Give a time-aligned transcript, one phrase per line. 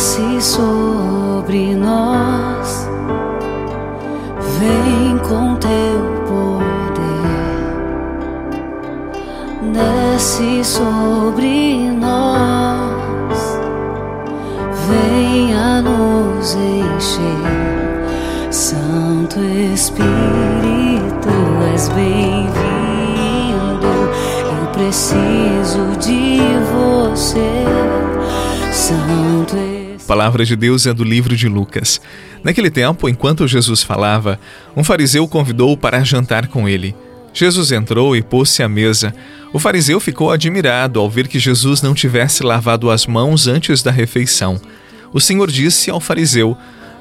[0.00, 2.88] desce sobre nós,
[4.58, 7.28] vem com teu poder,
[9.74, 13.58] desce sobre nós,
[14.88, 17.50] venha nos encher,
[18.50, 20.08] Santo Espírito,
[21.74, 22.48] és bem-vindo,
[24.46, 26.40] eu preciso de
[26.72, 27.59] você.
[30.10, 32.00] Palavra de Deus é do livro de Lucas.
[32.42, 34.40] Naquele tempo, enquanto Jesus falava,
[34.76, 36.96] um fariseu convidou-o para jantar com ele.
[37.32, 39.14] Jesus entrou e pôs-se à mesa.
[39.52, 43.92] O fariseu ficou admirado ao ver que Jesus não tivesse lavado as mãos antes da
[43.92, 44.60] refeição.
[45.12, 46.58] O Senhor disse ao fariseu: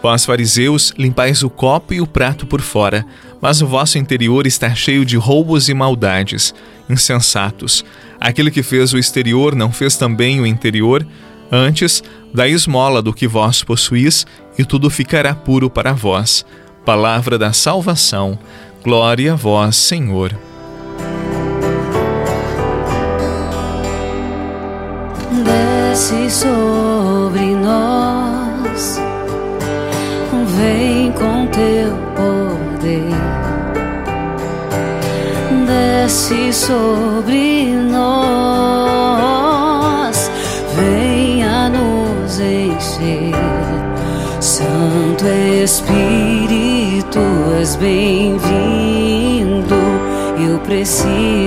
[0.00, 3.04] Vós, fariseus, limpais o copo e o prato por fora,
[3.40, 6.54] mas o vosso interior está cheio de roubos e maldades.
[6.88, 7.84] Insensatos!
[8.20, 11.04] Aquele que fez o exterior não fez também o interior?
[11.54, 12.02] Antes,
[12.32, 14.26] da esmola do que vós possuís,
[14.58, 16.46] e tudo ficará puro para vós.
[16.82, 18.38] Palavra da salvação.
[18.82, 20.34] Glória a vós, Senhor.
[25.44, 28.98] Desce sobre nós,
[30.56, 33.12] vem com teu poder.
[35.66, 37.51] Desce sobre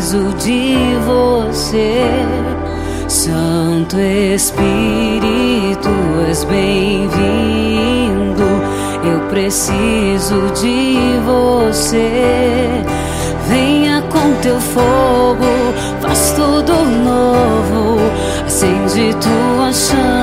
[0.00, 2.00] preciso de você.
[3.06, 5.90] Santo Espírito,
[6.26, 7.20] és bem-vindo.
[9.04, 12.82] Eu preciso de você.
[13.46, 15.44] Venha com teu fogo,
[16.00, 16.72] faz tudo
[17.04, 18.00] novo.
[18.46, 20.19] Acende tua chama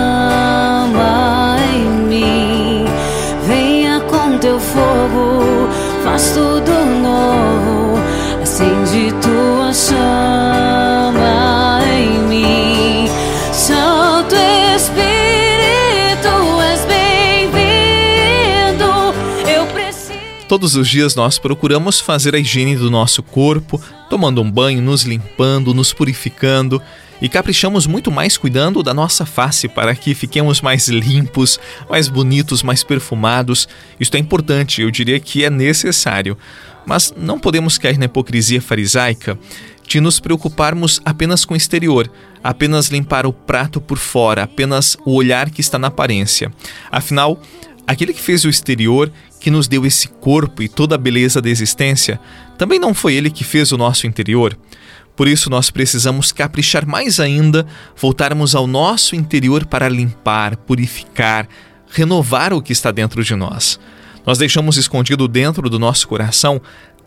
[20.58, 23.80] Todos os dias nós procuramos fazer a higiene do nosso corpo,
[24.10, 26.82] tomando um banho, nos limpando, nos purificando
[27.22, 32.64] e caprichamos muito mais cuidando da nossa face para que fiquemos mais limpos, mais bonitos,
[32.64, 33.67] mais perfumados.
[34.00, 36.36] Isto é importante, eu diria que é necessário.
[36.88, 39.38] Mas não podemos cair na hipocrisia farisaica
[39.88, 42.12] de nos preocuparmos apenas com o exterior,
[42.44, 46.52] apenas limpar o prato por fora, apenas o olhar que está na aparência.
[46.92, 47.40] Afinal,
[47.87, 51.49] aquele que fez o exterior, que nos deu esse corpo e toda a beleza da
[51.49, 52.20] existência,
[52.58, 54.58] também não foi ele que fez o nosso interior.
[55.15, 57.65] Por isso, nós precisamos caprichar mais ainda,
[57.95, 61.48] voltarmos ao nosso interior para limpar, purificar,
[61.89, 63.80] renovar o que está dentro de nós.
[64.25, 66.61] Nós deixamos escondido dentro do nosso coração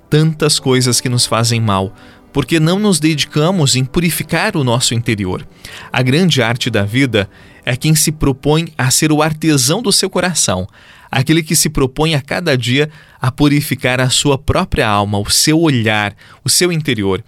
[0.09, 1.95] tantas coisas que nos fazem mal,
[2.33, 5.47] porque não nos dedicamos em purificar o nosso interior.
[5.93, 7.29] A grande arte da vida
[7.65, 10.67] é quem se propõe a ser o artesão do seu coração,
[11.11, 15.61] aquele que se propõe a cada dia a purificar a sua própria alma, o seu
[15.61, 16.15] olhar,
[16.45, 17.23] o seu interior.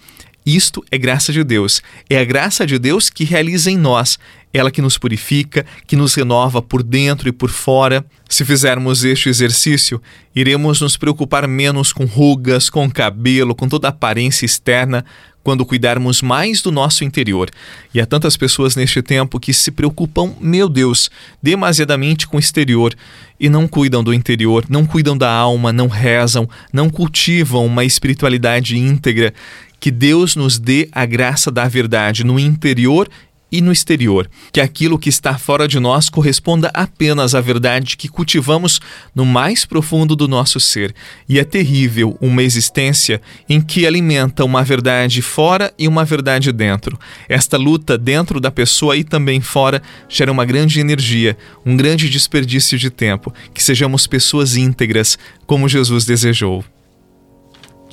[0.45, 1.83] Isto é graça de Deus.
[2.11, 4.19] É a graça de Deus que realiza em nós,
[4.53, 8.05] ela que nos purifica, que nos renova por dentro e por fora.
[8.29, 10.01] Se fizermos este exercício,
[10.35, 15.05] iremos nos preocupar menos com rugas, com cabelo, com toda a aparência externa,
[15.43, 17.51] quando cuidarmos mais do nosso interior.
[17.93, 21.11] E há tantas pessoas neste tempo que se preocupam, meu Deus,
[21.43, 22.95] demasiadamente com o exterior
[23.41, 28.79] e não cuidam do interior, não cuidam da alma, não rezam, não cultivam uma espiritualidade
[28.79, 29.35] íntegra
[29.81, 33.09] que Deus nos dê a graça da verdade no interior
[33.53, 38.09] e no exterior, que aquilo que está fora de nós corresponda apenas à verdade que
[38.09, 38.81] cultivamos
[39.15, 40.95] no mais profundo do nosso ser.
[41.29, 46.99] E é terrível uma existência em que alimenta uma verdade fora e uma verdade dentro.
[47.29, 52.79] Esta luta dentro da pessoa e também fora gera uma grande energia, um grande desperdício
[52.79, 53.33] de tempo.
[53.53, 56.65] Que sejamos pessoas íntegras, como Jesus desejou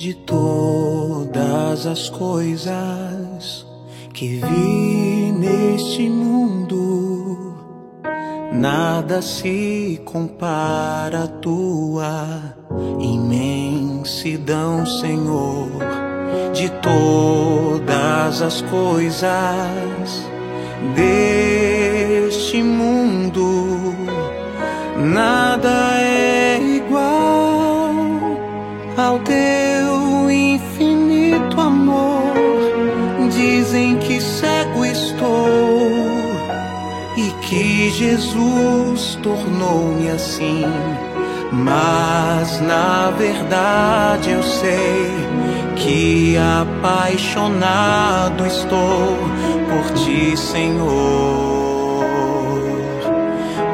[0.00, 3.66] de todas as coisas
[4.14, 7.56] que vi neste mundo,
[8.52, 12.54] nada se compara à tua
[13.00, 15.68] imensidão, Senhor.
[16.52, 19.30] De todas as coisas
[20.94, 23.94] deste mundo,
[24.98, 27.94] nada é igual
[28.96, 29.59] ao teu
[37.50, 40.64] que Jesus tornou-me assim.
[41.52, 45.10] Mas na verdade eu sei
[45.74, 49.18] que apaixonado estou
[49.68, 50.88] por ti, Senhor.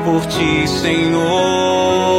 [0.07, 2.17] Por ti, Senhor.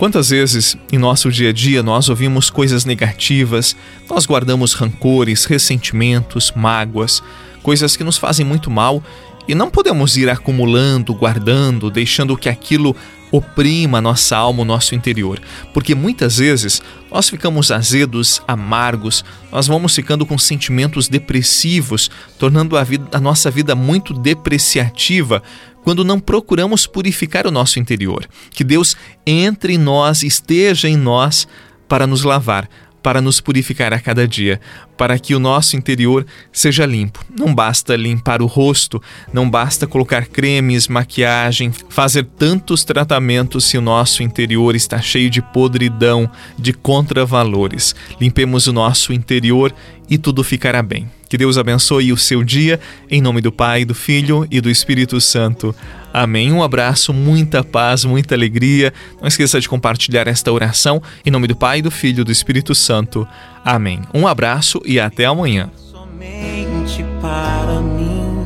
[0.00, 3.76] Quantas vezes em nosso dia a dia nós ouvimos coisas negativas,
[4.08, 7.22] nós guardamos rancores, ressentimentos, mágoas,
[7.62, 9.04] coisas que nos fazem muito mal
[9.46, 12.96] e não podemos ir acumulando, guardando, deixando que aquilo
[13.30, 15.40] oprima nossa alma, o nosso interior.
[15.72, 22.84] Porque muitas vezes nós ficamos azedos, amargos, nós vamos ficando com sentimentos depressivos, tornando a,
[22.84, 25.42] vida, a nossa vida muito depreciativa,
[25.82, 28.26] quando não procuramos purificar o nosso interior.
[28.50, 28.96] Que Deus
[29.26, 31.48] entre em nós, esteja em nós
[31.88, 32.68] para nos lavar,
[33.02, 34.60] para nos purificar a cada dia,
[34.96, 37.24] para que o nosso interior seja limpo.
[37.36, 39.02] Não basta limpar o rosto,
[39.32, 45.40] não basta colocar cremes, maquiagem, fazer tantos tratamentos se o nosso interior está cheio de
[45.40, 47.94] podridão, de contravalores.
[48.20, 49.74] Limpemos o nosso interior
[50.08, 51.08] e tudo ficará bem.
[51.28, 55.20] Que Deus abençoe o seu dia, em nome do Pai, do Filho e do Espírito
[55.20, 55.72] Santo.
[56.12, 56.52] Amém.
[56.52, 58.92] Um abraço, muita paz, muita alegria.
[59.20, 62.74] Não esqueça de compartilhar esta oração em nome do Pai, do Filho e do Espírito
[62.74, 63.26] Santo.
[63.64, 64.02] Amém.
[64.12, 65.70] Um abraço e até amanhã.
[65.76, 68.44] Somente para mim,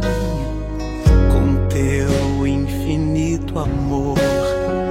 [1.32, 4.18] com teu infinito amor,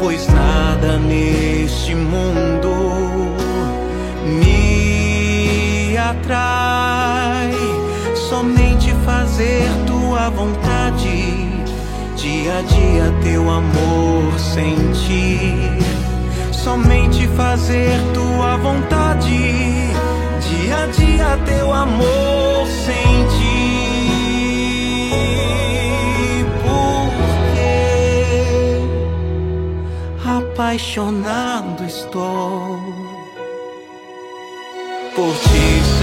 [0.02, 2.74] pois nada neste mundo
[4.26, 7.52] me atrai,
[8.30, 10.73] somente fazer tua vontade
[12.44, 15.56] dia a dia teu amor sentir,
[16.52, 23.06] somente fazer tua vontade, dia a dia teu amor sentir,
[26.66, 27.80] porque
[30.28, 32.78] apaixonado estou
[35.16, 36.03] por ti,